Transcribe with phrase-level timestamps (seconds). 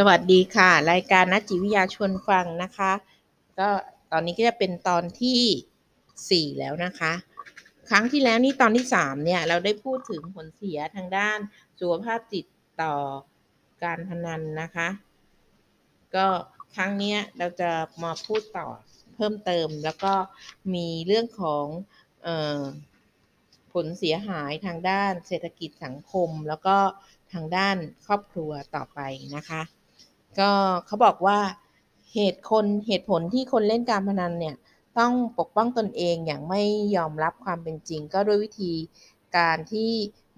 [0.00, 2.92] สวัสดีค่ะ รายการนักจิตวิทยาชวนฟังนะคะ
[3.58, 3.68] ก็
[4.12, 7.12] ตอนนี้ก็จะเป็นตอนที่ 4 แล้วนะคะ
[7.88, 11.38] ครั้งที่แล้วนี่ตอนที่ 3 เนี่ย เราได้พูดถึงผลเสียทางด้าน
[11.78, 12.44] สุขภาพจิต
[12.82, 12.94] ต่อ
[13.84, 14.88] การพนันนะคะ
[16.14, 16.26] ก็
[16.76, 17.70] ครั้งนี้เราจะ
[18.02, 18.68] มาพูดต่อ
[19.14, 20.14] เพิ่มเติม แล้วก็
[20.74, 21.66] มีเรื่องของ
[22.26, 22.28] อ
[22.60, 22.62] อ
[23.72, 26.76] ผลเสียหายทางด้านเศรษฐกิจสังคม แล้วก็
[27.32, 27.76] ทางด้าน
[28.06, 29.00] ครอบครัวต่อไป
[29.38, 29.62] นะคะ
[30.38, 30.50] ก็
[30.86, 31.38] เขาบอกว่า
[32.14, 34.56] เหตุคนเหตุผลที่คนเล่นการพนันเนี่ย
[34.98, 36.62] ต้องปกป้องตนเองอย่างไม่
[36.96, 38.72] ยอมรับความเป็นจริง ก็ด้วยวิธี
[39.36, 39.90] การที่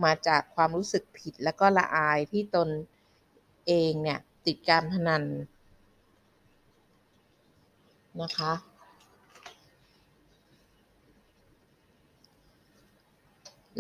[0.05, 2.69] มาจากความรู้สึกผิดแล้วก็ละอายที่ตน
[3.67, 5.23] เองเนี่ยติดการพนัน
[8.23, 8.53] นะคะ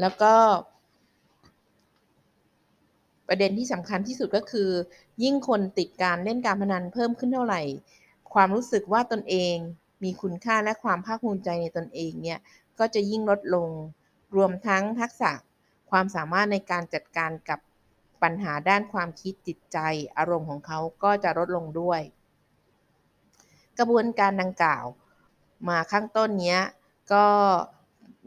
[0.01, 0.35] แล้วก็
[3.33, 4.70] ประเด็นที่สำคัญที่สุดก็คือ
[5.23, 7.63] ยิ่งคนติดการเล่นการพนันเพิ่มขึ้นเท่าไหร่
[8.35, 9.57] ความรู้สึกว่าตนเอง
[10.05, 12.38] มีคุณค่าและความภาคภูมิใจในตนเองเนี่ย
[12.79, 13.68] ก็จะยิ่งลดลง
[14.37, 15.32] รวมทั้งทักษะ
[15.90, 17.60] ความสามารถในการจัดการกับ
[18.23, 19.79] ปัญหาด้านความคิดจิตใจ
[20.18, 22.01] อารมณ์ของเขาก็จะลดลงด้วย
[23.79, 24.85] กระบวนการดังกล่าว
[25.68, 26.59] มาข้างต้นนี้
[27.12, 27.27] ก็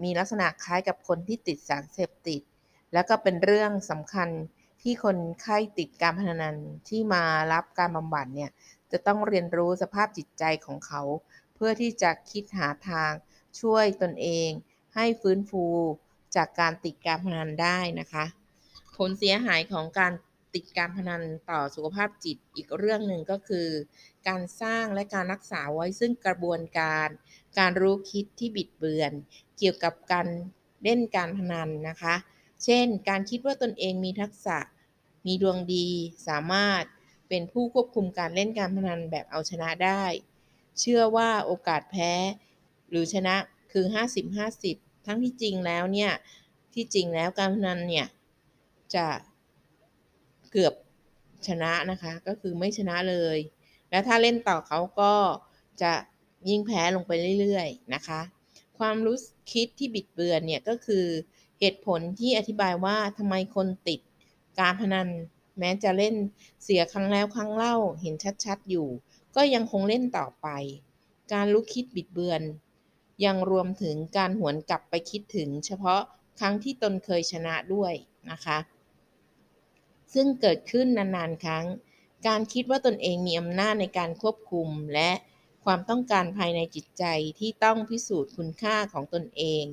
[0.04, 2.42] มีลักษณะคล้ายกับคนที่ติดสารเสพติด
[2.94, 4.30] แล้วก็เป็นเรื่องสำคัญ
[4.84, 6.56] ที่คนไข้ติดการพนัน
[6.90, 8.52] ที่มารับการบำบัดเนี่ย
[8.92, 11.02] จะต้องเรียนรู้สภาพจิตใจของเขา
[11.56, 13.12] เพื่อที่จะคิดหาทาง
[13.60, 14.50] ช่วยตนเอง
[14.96, 15.66] ให้ฟื้นฟู
[16.36, 18.26] จากการติดการพนันได้นะคะ
[18.98, 20.14] ผลเสียหายของการ
[20.54, 23.68] ติดการพนันต่อสุขภาพจิตอีกเรื่องหนึ่งก็คือ
[24.28, 27.08] การสร้างและการรักษาไว้ซึ่งกระบวนการ
[27.60, 29.12] การรู้คิดที่บิดเบือน
[29.58, 30.28] เกี่ยวกับการ
[30.84, 32.16] เล่นการพนันนะคะ
[32.64, 34.58] เช่น การคิดว่าตนเองมีทักษะ
[35.26, 35.88] มีดวงดี
[36.28, 36.84] สามารถ
[37.30, 40.04] เป็นผู้ควบคุมการเล่นการพนันแบบเอาชนะได้
[40.80, 42.12] เชื่อว่าโอกาสแพ้
[42.90, 43.36] หรือชนะ
[43.72, 43.86] คือ
[44.46, 46.12] 50-50 ทั้งที่จริงแล้วเนี่ย
[46.74, 48.08] ที่จริงแล้วการพนันเนี่ย
[48.96, 49.08] จะ
[50.52, 50.74] เกือบ
[51.48, 53.38] ชนะนะคะ ก็คือไม่ชนะเลย
[53.90, 55.14] แล้วถ้าเล่นต่อเขาก็
[55.82, 55.94] จะ
[56.50, 58.22] ยิ่งแพ้ลงไปเรื่อยๆนะคะ
[58.80, 59.18] ความรู้
[59.52, 61.06] คิดที่บิดเบือนเนี่ยก็คือ
[61.60, 64.00] เหตุผลที่อธิบายว่าทำไมคนติด
[64.60, 65.10] การพนัน
[65.60, 66.16] แม้จะเล่น
[66.64, 68.16] เสียครั้งแล้วครั้งเล่าเห็น
[68.46, 68.88] ชัดๆอยู่
[69.36, 70.48] ก็ยังคงเล่นต่อไป
[71.34, 72.42] การลุกคิดบิดเบือน
[73.26, 76.02] ยังรวมถึงการหวนกลับไปคิดถึงเฉพาะ
[76.40, 77.94] ครั้งที่ตนเคยชนะด้วย
[78.32, 78.58] นะคะ
[80.14, 81.66] ซึ่งเกิดขึ้นนานๆครั้ง
[82.28, 85.12] การคิดว่าตนเองมีอำนาจในการควบคุมและ
[85.66, 87.04] ความต้องการภายในจิตใจ
[87.40, 89.64] ที่ต้องพิสูจน์คุณค่าของตนเอง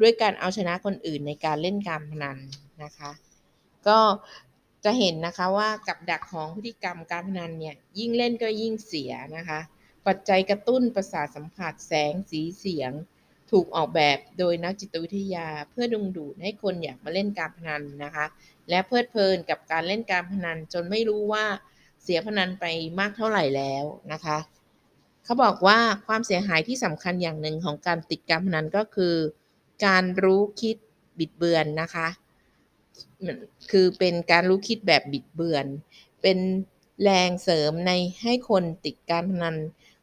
[0.00, 2.38] ด้วยการเอาชนะคนอื่นในการเล่นการพนัน
[2.82, 3.10] นะคะ
[3.88, 4.00] ก็
[4.84, 9.60] จะเห็นนะคะว่ากับดักของพฤติกรรมการพนันเนี่ยยิ่งเล่นก็ยิ่งเสียนะคะ
[10.06, 12.92] ปัจจัยกระตุ้นประสาทสัมผัสแสงสีเสียง
[13.50, 18.26] ถูกออกแบบโดยนักจิตวิทยาเพื่อดึงดูดให้คนอยากมาเล่นการพนันนะคะ
[18.68, 21.44] และเพลิดเพลินกับการเล่นการพนันจนไม่รู้ว่า
[22.02, 22.64] เสียพนันไป
[22.98, 24.38] มากเท่าไหร่แล้วนะคะ
[25.24, 29.14] เขาบอกว่าความเสียหายที่สำคัญอย่างหนึ่งของการติดการพนันก็คือ
[29.86, 30.76] การรู้คิด
[31.18, 32.06] บิดเบือนนะคะ
[33.70, 35.66] คือเป็นการรู้คิดแบบบิดเบือน
[36.22, 36.38] เป็น
[37.02, 37.92] แรงเสริมใน
[38.22, 39.56] ให้คนติดการพนัน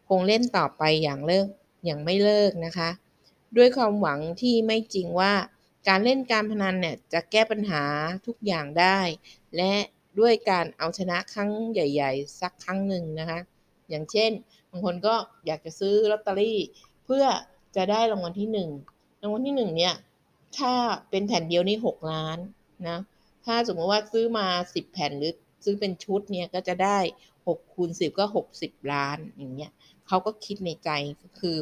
[0.09, 1.47] คงเล่นต่อไปอย่างเลิก
[1.85, 2.89] อย่างไม่เลิกนะคะ
[3.57, 5.33] ด้วยความหวังที่ไม่จริงว่า
[5.87, 7.83] การเล่นการพนันเนี่ยจะแก้ปัญหา
[8.25, 8.99] ทุกอย่างได้
[9.57, 9.73] และ
[10.19, 13.39] ด้วยการเอาชนะครั้งใหญ่ ๆ สักครั้งหนึ่งนะคะ
[13.89, 14.31] อย่างเช่น
[14.69, 15.15] บางคนก็
[15.45, 16.59] อยากจะซื้อลอตเตอรี่
[17.05, 17.25] เพื่อ
[17.75, 18.69] จะได้รางวัลที่หนึ่ง
[19.21, 19.95] รางวัลที่หนึ่งเนี่ย
[20.57, 20.73] ถ้า
[21.09, 22.37] เป็นแผ่นเดียวนี่หกล้าน
[22.87, 22.97] นะ
[23.45, 26.97] ถ้าสมมติว่าซื้อมาสิบแผ่นหรือซื้อเป็นชุดเนี่ยก็จะได้
[27.47, 29.71] หกคูณสิบก็หกสิบล้านอย่างเงี้ย
[30.07, 30.89] เขาก็คิดในใจ
[31.39, 31.57] คือ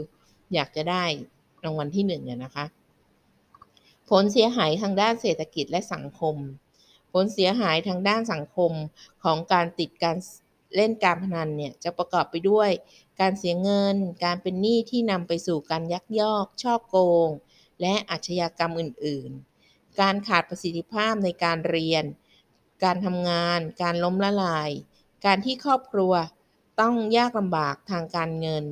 [0.53, 1.03] อยากจะได้
[1.65, 2.65] รางวัลที่หนึ่งเนี่ยนะคะ
[4.09, 6.35] ผลเสียหายทางด้านเศรษฐกิจและสังคม
[7.13, 8.71] ผลเสียหายทางด้านสังคม
[9.23, 10.17] ของการติดการ
[10.75, 12.69] เล่นการพนันเนี่ยจะประกอบไปด้วย
[13.19, 13.95] การเสียเงิน
[14.25, 16.97] การเป็นหนี้ที่นำไปสู่การยักยอก ช่อโก
[17.27, 17.29] ง
[17.81, 19.48] และอาชญากรรมอื่น ๆ
[20.01, 22.05] การขาดประสิทธิภาพในการเรียน
[22.83, 24.69] การทำงาน การล้มละลาย
[25.25, 26.13] การที่ครอบครัว
[26.81, 28.65] ต้องยากลำบากทางการเงิน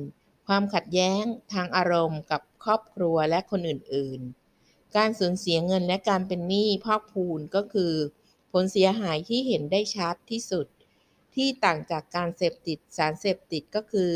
[0.46, 4.20] ความขัดแย้งทางอารมณ์กับครอบครัวและคนอื่น
[4.58, 7.94] ๆ การสูญเสียเงินและการเป็นหนี้พอกพูนก็คือ
[8.52, 10.66] ผลเสียหายที่เห็นได้ชัดที่สุด
[11.34, 14.12] ที่ต่างจากการเสพติดสารเสพติดก็คือ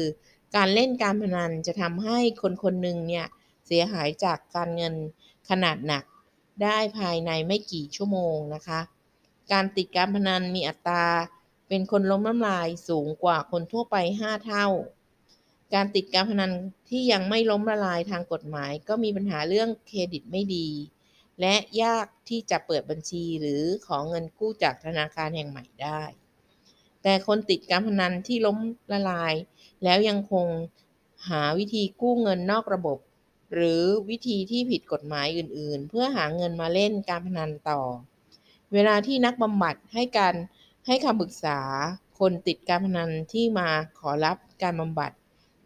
[0.56, 3.26] การเล่นการพนันจะทำให้คนคนหนึ่งเนี่ย
[3.67, 4.94] เสียหายจากการเงิน
[5.50, 6.05] ขนาดหนัก
[6.63, 8.81] ได้ภายในไม่กี่ชั่วโมงนะคะ
[9.53, 11.07] การติดการพนันมีอัตรา
[11.69, 14.67] เป็นคนล้มละลายสูงกว่าคนทั่วไป 5 เท่า
[15.75, 16.53] การติดการพนัน
[16.91, 20.69] ที่ยังไม่ล้มละลายทางกฎหมาย ก็มีปัญหาเรื่องเครดิตไม่ดี
[21.41, 26.03] และยากที่จะเปิดบัญชีหรือขอเงินกู้จากธนาคารแห่งใหม่ได้
[27.03, 28.59] แต่คนติดการพนันที่ล้ม
[28.93, 29.35] ละลาย
[29.85, 30.47] แล้วยังคง
[31.29, 32.99] หาวิธีกู้เงินนอกระบบ
[33.53, 37.81] หรือวิธีที่ผิดกฎหมายอื่นๆ เพื่อหาเงินมาเล่นการพนันต่อ
[38.73, 40.35] เวลาที่นักบำบัดให้การ
[40.87, 41.59] ให้คำปรึกษา
[42.19, 43.69] คนติดการพนันที่มา
[43.99, 45.13] ขอรับการบำบัด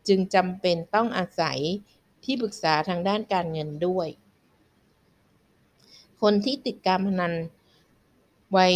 [0.09, 1.59] จึงจำเป็นต้องอาศัย
[2.25, 4.09] ที่ปรึกษาทางด้านการเงินด้วย
[6.23, 7.33] คนที่ติดการพนัน
[8.57, 8.75] วัย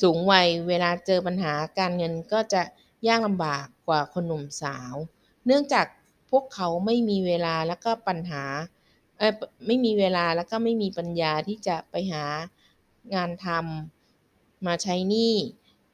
[0.00, 2.62] สูงวัยเวลาเจอปัญหาการเงินก็จะ
[3.06, 4.94] ยากลำบากกว่าคนหนุ่มสาว
[5.46, 5.86] เนื่องจาก
[6.32, 8.44] พวกเขาไม่มีเวลาแล้วก็ปัญหา
[9.18, 9.32] เออ
[9.66, 12.24] ไม่มีเวลาแล้วก็ไม่มีปัญญาที่จะไปหา
[13.14, 15.34] งานทำมาใช้หนี้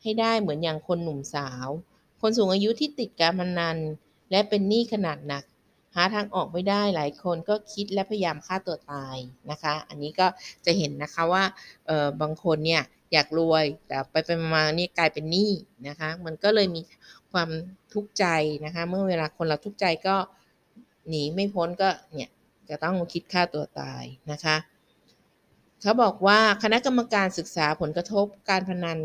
[0.02, 1.68] ให้ได้เหมือนอย่างคนหนุ่มสาว
[2.20, 3.76] คนสูงอายุที่ติดการพนัน
[4.30, 5.44] และเป็นหนี้ขนาดหนัก
[5.94, 9.16] หาทางออกไม่ได้หลายคนก็คิดและพยายามฆ่าตัวตาย
[9.50, 10.26] นะคะ อันนี้ก็
[10.64, 11.44] จะเห็นนะคะว่า
[11.86, 12.82] เออบางคนเนี่ย
[13.12, 15.50] อยากรวยแต่ไปไปมาเนี่ยกลายเป็นหนี้
[15.88, 16.80] นะคะ มันก็เลยมี
[17.32, 17.50] ความ
[17.92, 18.24] ทุกข์ใจ
[18.64, 20.16] นะคะ เมื่อเวลาคนเราทุกข์ใจก็
[21.08, 22.30] หนีไม่พ้นก็เนี่ย
[22.68, 24.56] จะต้องคิดฆ่าตัวตายนะคะ
[25.82, 28.98] เขาบอกว่าคณะกรรมการศึกษาผลกระทบการพนัน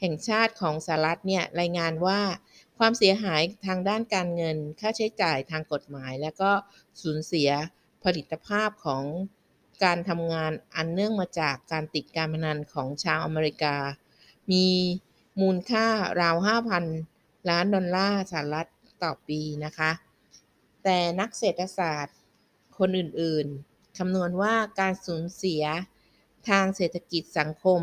[0.00, 2.20] แห่งชาติของสหรัฐเนี่ยรายงานว่า
[2.78, 6.50] ความเสียหายทางด้านการเงิน ค่าใช้จ่ายทางกฎหมาย และก็
[7.02, 7.50] สูญเสีย
[8.04, 9.04] ผลิตภาพของ
[9.84, 13.76] การทำงานอันเนื่องมาจากการติดการพนันของชาวอเมริกา
[14.52, 14.66] มี
[15.40, 15.86] มูลค่า
[16.20, 17.11] ราว 5,000
[17.50, 18.68] ล้านดอลลาร์สหรัฐ
[19.02, 19.90] ต่อปีนะคะ
[20.84, 22.18] แต่นักเศรษฐศาสตร์
[22.78, 25.64] คนอื่นๆ คำนวณว่าการสูญเสีย
[26.48, 27.80] ทางเศรษฐกิจสังคม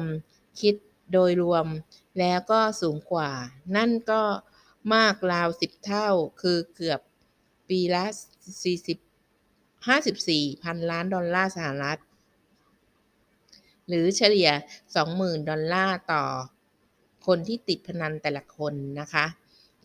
[0.62, 0.76] คิด
[1.14, 1.68] โดยรวม
[2.20, 3.32] แล้วก็สูงกว่า
[3.76, 4.24] นั่นก็
[4.94, 6.10] มากราว10เท่า
[6.42, 7.00] คือเกือบ
[7.70, 8.06] ปีละ
[9.30, 12.00] 40 54 พันล้านดอลลาร์สหรัฐ
[13.88, 14.50] หรือเฉลี่ย
[15.00, 16.24] 20,000 ดอลลาร์ต่อ
[17.28, 19.26] คนที่ติดพนันแต่ละคนนะคะ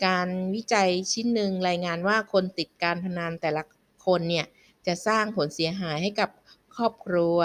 [0.05, 3.63] การวิจัยชิ้นหนึ่งรายงานว่าคนติดการพนันแต่ละ
[4.07, 4.47] คนเนี่ย
[4.87, 6.31] จะสร้างผลเสียหายให้กับ
[6.77, 7.39] ครอบครัว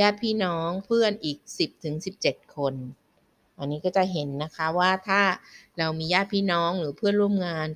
[0.00, 1.38] ญาติพี่น้องเพื่อนอีก
[1.96, 2.74] 10-17 คน
[3.58, 5.20] อันนี้ก็จะเห็นนะคะว่าถ้า
[5.78, 7.66] เรามีญาติพี่น้องหรือเพื่อนร่วมงาน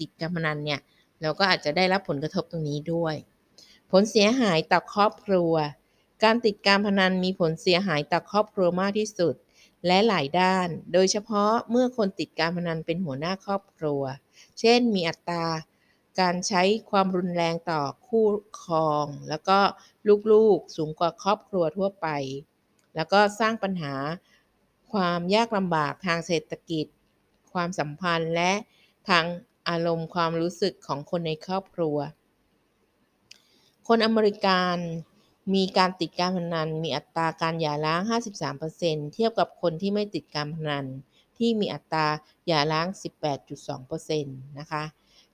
[0.00, 0.80] ติดการพนันเนี่ย
[1.22, 3.14] เราก็อาจจะได้รับผลกระทบตรงนี้ด้วย
[3.90, 5.52] ผลเสียหายต่อครอบครัว
[6.24, 9.34] การติดการพนันมีผลเสียหายต่อครอบครัวมากที่สุด
[9.86, 14.02] และหลายด้าน โดยเฉพาะเมื่อคนติดการพนันเป็นหัวหน้าครอบครัว
[14.60, 15.44] เช่น มีอัตรา
[16.20, 18.26] การใช้ความรุนแรงต่อคู่
[18.62, 19.58] ครอง แล้วก็
[20.32, 22.08] ลูกๆสูงกว่าครอบครัวทั่วไป
[22.96, 23.94] แล้วก็สร้างปัญหา
[24.92, 26.86] ความยากลำบากทางเศรษฐกิจ
[27.52, 28.52] ความสัมพันธ์และ
[29.08, 29.24] ทาง
[29.68, 31.96] อารมณ์ความรู้สึกของคนในครอบครัว
[33.88, 34.76] คนอเมริกัน
[35.52, 38.00] มีการติดการพนัน มีอัตราการหย่าร้าง
[38.58, 40.86] 53%เทียบกับคนที่ไม่ติดการพนัน
[41.38, 42.06] ที่มีอัตรา
[42.46, 42.86] หย่าร้าง
[43.52, 44.84] 18.2%นะคะ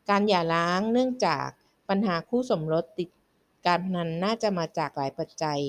[0.08, 1.46] การหย่าร้างเนื่องจาก
[1.88, 3.08] ปัญหาคู่สมรสติด
[3.66, 5.60] การพนันน่าจะมาจากหลายปัจจัย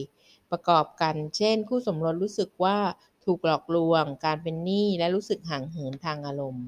[0.52, 2.78] ประกอบกัน เช่น คู่สมรสรู้สึกว่า
[3.26, 6.66] ถูกหลอกลวง การเป็นหนี้ และรู้สึกห่างเหินทางอารมณ์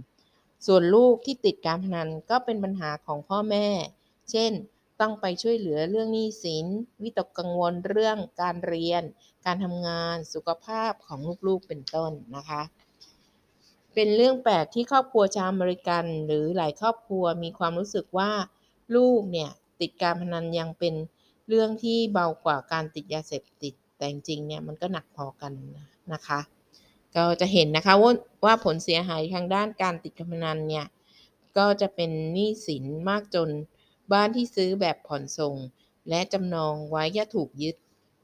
[0.66, 3.68] ส่วนลูกที่ติดการพนันก็เป็นปัญหาของพ่อแม่
[4.32, 4.52] เช่น
[5.04, 6.66] ต้องไปช่วยเหลือเรื่องหนี้สิน
[7.04, 9.04] วิตกกังวลเรื่องการเรียน
[9.46, 12.62] การทำงาน สุขภาพของลูกๆ เป็นต้นนะคะ
[13.94, 18.32] เป็นเรื่องแปลกที่ครอบครัวชาวอเมริกัน หรือหลายครอบครัวมีความรู้สึกว่า
[18.96, 19.50] ลูกเนี่ย
[19.82, 20.96] ติดการพนันยังเป็น
[21.48, 25.54] เรื่องที่เบากว่าการติดยาเสพติด แต่จริงเนี่ยมันก็หนักพอกัน
[26.14, 26.40] นะคะ
[27.16, 28.12] ก็จะเห็นนะคะว่า
[28.46, 30.86] ว่าผลเสียหายทางด้านการติดการพนันเนี่ย
[31.58, 33.50] ก็จะเป็นหนี้สินมากจน
[34.14, 35.56] บ้านที่ซื้อแบบผ่อนส่ง
[36.10, 37.76] และจำนองไว้จะถูกยึด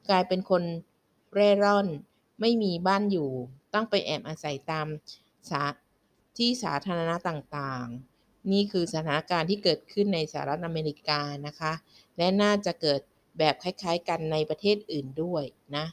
[0.08, 0.62] กลายเป็นคน
[1.34, 1.86] เร่ร่อน
[2.40, 3.30] ไม่มีบ้านอยู่
[3.74, 4.86] ต้องไปแอบอาศัยตาม
[5.50, 5.64] สา
[6.38, 11.72] ที่สาธารณะต่างๆ นี่คือสถานการณ์ที่เกิดขึ้นในสหรัฐอเมริกานะคะ
[12.16, 13.00] และน่าจะเกิด
[13.38, 15.44] แบบคล้ายๆ กันในประเทศอื่นด้วย
[15.76, 15.86] นะ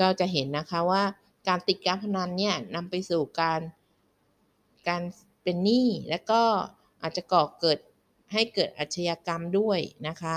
[0.00, 1.02] ก็จะเห็นนะคะว่า
[1.48, 3.60] การติดการพนันเนี่ยนำไปสู่การ
[4.88, 5.02] การ
[5.42, 6.42] เป็นหนี้และก็
[7.02, 7.78] อาจจะก่อเกิด
[8.32, 9.78] ให้เกิดอาชญากรรมด้วย
[10.08, 10.36] นะคะ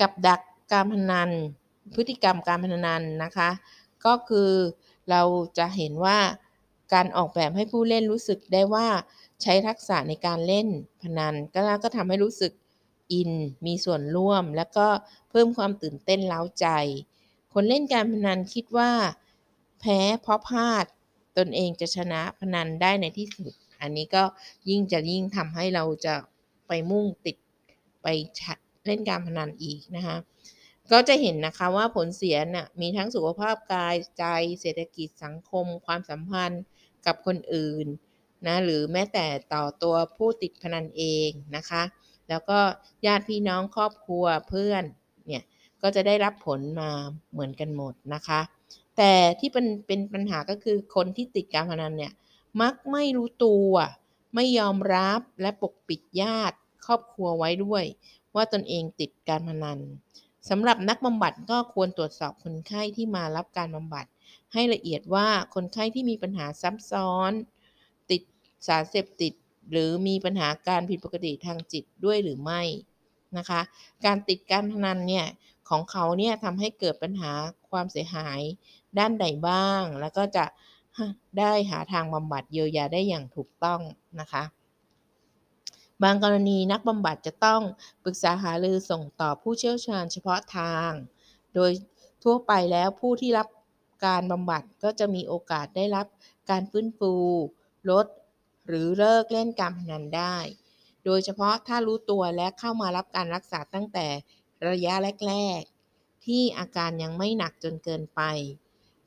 [0.00, 0.40] กับดัก
[0.72, 1.30] การพนัน
[1.94, 3.50] พฤติกรรมการพนันนะคะ
[4.06, 4.50] ก็คือ
[5.10, 5.22] เรา
[5.58, 6.18] จะเห็นว่า
[6.94, 8.88] การออกแบบให้ผู้เล่นรู้สึกได้ว่า
[9.42, 10.68] ใช้ทักษะในการเล่น
[11.02, 12.52] พนัน ก็แล้วก็ทำให้รู้สึก
[13.12, 13.32] อิน
[13.66, 14.86] มีส่วนร่วม แล้วก็
[15.30, 16.66] เพิ่มความตื่นเต้นเล้าใจ
[17.52, 18.90] คนเล่นการพนันคิดว่า
[19.80, 20.84] แพ้เพราะพลาด
[21.38, 24.22] ตนเองจะชนะพนันได้ในที่สุด อันนี้ก็
[24.68, 26.14] ยิ่งจะยิ่งทำให้เราจะ
[26.68, 27.36] ไปมุ่งติด
[28.02, 28.06] ไป
[28.86, 30.16] เล่นการพนันอีกนะคะ
[30.92, 34.24] ก็จะเห็นนะคะว่าผลเสียน่ะมีทั้งสุขภาพกายใจ
[34.60, 36.62] เศรษฐกิจสังคม ความสัมพันธ์
[37.06, 37.86] กับคนอื่น
[38.46, 41.82] นะหรือแม้แต่ต่อตัวผู้ติดพนันเองนะคะ
[42.28, 42.58] แล้วก็
[43.06, 44.84] ญาติพี่น้องครอบครัวเพื่อน
[45.26, 45.42] เนี่ย
[45.82, 46.90] ก็จะได้รับผลมา
[47.32, 48.40] เหมือนกันหมดนะคะ
[48.96, 52.12] แต่ที่เป็นเป็นปัญหาก็คือคนที่ติดการพนันเนี่ย
[52.60, 53.72] มักไม่รู้ตัว
[54.34, 57.84] ไม่ยอมรับและปกปิดญาติครอบครัวไว้ด้วย
[58.34, 59.78] ว่าตนเองติดการพนัน
[60.48, 64.06] สำหรับนักบำบัดก็ควรตรวจสอบคนไข้ที่มารับการบำบัด
[64.52, 67.32] ให้ละเอียดว่าคนไข้ที่มีปัญหาซับซ้อน
[68.10, 68.22] ติด
[68.66, 69.32] สารเสพติด
[69.70, 72.62] หรือมีปัญหาการผิดปกติทางจิตด้วยหรือไม่
[73.38, 73.60] นะคะ
[74.04, 75.26] การติดการพนันเนี่ย
[75.68, 77.32] ของเขาเนี่ยทำให้เกิดปัญหา
[77.70, 78.40] ความเสียหาย
[78.98, 80.44] ด้านใดบ้าง แล้วก็จะ
[81.38, 83.80] ได้หาทางบำบัดเยียวยาได้อย่างถูกต้อง
[84.20, 84.42] นะคะ
[86.02, 87.62] บางกรณีนักบำบัดจะต้อง
[88.04, 90.90] ปรึกษาหารือส่งต่อผู้เชี่ยวชาญเฉพาะทาง
[91.54, 91.70] โดย
[92.24, 93.48] ทั่วไปแล้วผู้ที่รับ
[94.06, 96.06] การบำบัดก็จะมีโอกาสได้รับ
[96.50, 97.12] การฟื้นฟู
[97.90, 98.06] ลด
[98.66, 100.36] หรือเลิกเล่นการพนันได้
[101.04, 104.06] โดยเฉพาะถ้ารู้ตัวและเข้ามารับการรักษาตั้งแต่
[104.68, 104.94] ระยะ
[105.28, 105.60] แรก
[105.92, 108.20] ๆ ที่อาการยังไม่หนักจนเกินไป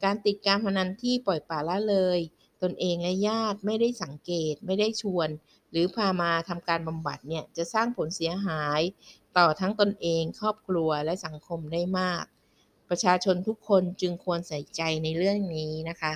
[0.03, 2.19] การติดการพนันที่ปล่อยปละละเลย
[2.61, 5.29] ตนเองและญาติไม่ได้สังเกตไม่ได้ชวน
[5.71, 8.81] หรือพามาทำการบำบัดเนี่ยจะสร้างผลเสียหาย
[9.37, 12.25] ต่อทั้งตนเองครอบครัวและสังคมได้มาก
[12.89, 16.13] ประชาชนทุกคนจึงควรใส่ใจในเรื่องนี้นะคะ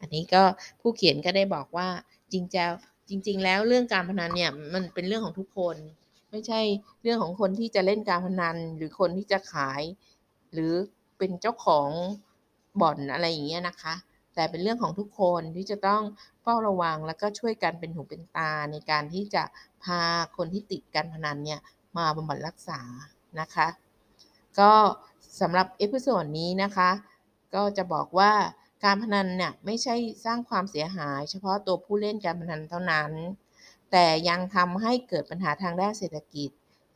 [0.00, 0.42] อันนี้ก็
[0.80, 1.88] ผู้เขียนก็ได้บอกว่า
[2.32, 2.64] จริงจะ
[3.08, 5.76] จริง ๆ แล้วเรื่องการพนันเนี่ยมันเป็นเรื่องของทุกคน
[6.30, 6.60] ไม่ใช่
[7.02, 9.82] เรื่องของคนที่จะเล่นการพนันหรือคนที่จะขาย
[10.52, 10.72] หรือ
[11.18, 11.88] เป็นเจ้าของ
[12.80, 13.94] บ่อนอะไรอย่างเงี้ยนะคะ
[14.34, 16.02] แต่เป็นเรื่องของทุกคนที่จะต้อง
[16.42, 19.42] เฝ้าระวังแล้วก็ช่วยกันเป็นหูเป็นตาในการที่จะ
[19.84, 20.00] พา
[20.36, 21.60] คนที่ติดการพนันเนี่ย
[21.96, 22.80] มาบำบัดรักษา
[23.40, 23.68] นะคะ
[24.60, 24.72] ก็
[25.40, 26.90] สำหรับ episode นี้นะคะ
[27.54, 28.32] ก็จะบอกว่า
[28.84, 33.12] การพนันเนี่ยไม่ใช่สร้างความเสียหาย เฉพาะตัวผู้เล่นการพนันเท่านั้น
[33.90, 36.50] แต่ยังทำให้เกิดปัญหาทางด้านเศรษฐกิจ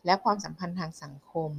[0.04, 1.50] และความสัมพันธ์ทางสังคม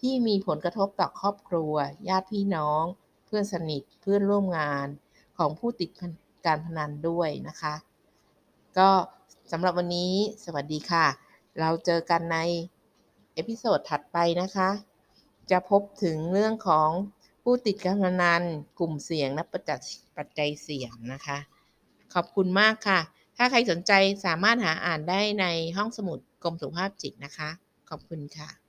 [0.00, 1.74] ที่มีผลกระทบต่อครอบครัว
[2.08, 2.84] ญาติพี่น้อง
[3.28, 4.86] เพื่อนสนิทเพื่อนร่วมงาน
[5.38, 5.90] ของผู้ติด
[6.46, 7.74] การพนันด้วยนะคะ
[8.78, 8.90] ก็
[9.52, 10.12] สำหรับวันนี้
[10.44, 11.06] สวัสดีค่ะ
[11.60, 12.38] เราเจอกันใน
[13.34, 14.70] episode ถัดไปนะคะ
[15.50, 16.90] จะพบถึงเรื่องของ
[17.42, 18.42] ผู้ติดการพนัน
[18.78, 21.38] กลุ่มเสี่ยงและปัจจัยเสี่ยงนะคะ
[22.14, 23.00] ขอบคุณมากค่ะ
[23.36, 23.92] ถ้าใครสนใจ
[24.26, 27.48] สามารถหาอ่านได้ในห้องสมุดกรมสุขภาพจิตนะคะ
[27.90, 28.67] ขอบคุณค่ะ